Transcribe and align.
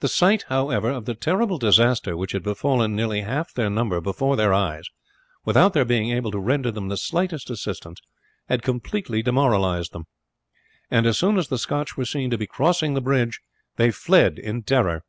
The 0.00 0.08
sight, 0.08 0.46
however, 0.48 0.90
of 0.90 1.04
the 1.04 1.14
terrible 1.14 1.56
disaster 1.56 2.16
which 2.16 2.32
had 2.32 2.42
befallen 2.42 2.96
nearly 2.96 3.20
half 3.20 3.54
their 3.54 3.70
number 3.70 4.00
before 4.00 4.34
their 4.34 4.52
eyes, 4.52 4.88
without 5.44 5.72
their 5.72 5.84
being 5.84 6.10
able 6.10 6.32
to 6.32 6.40
render 6.40 6.72
them 6.72 6.88
the 6.88 6.96
slightest 6.96 7.48
assistance, 7.48 8.00
had 8.48 8.62
completely 8.64 9.22
demoralized 9.22 9.92
them, 9.92 10.08
and 10.90 11.06
as 11.06 11.16
soon 11.16 11.38
as 11.38 11.46
the 11.46 11.58
Scotch 11.58 11.96
were 11.96 12.04
seen 12.04 12.28
to 12.30 12.36
be 12.36 12.44
crossing 12.44 12.94
the 12.94 13.00
bridge 13.00 13.38
they 13.76 13.92
fled 13.92 14.36
in 14.36 14.64
terror. 14.64 15.04